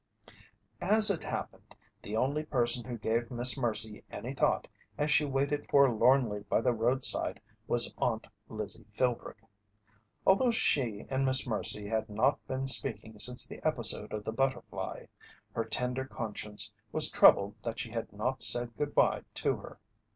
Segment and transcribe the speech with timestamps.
[0.81, 5.67] As it happened, the only person who gave Miss Mercy any thought as she waited
[5.67, 9.37] forlornly by the roadside was Aunt Lizzie Philbrick.
[10.25, 15.05] Although she and Miss Mercy had not been speaking since the episode of the butterfly,
[15.51, 19.79] her tender conscience was troubled that she had not said good bye to her.